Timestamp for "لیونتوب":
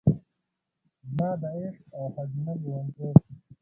2.61-3.15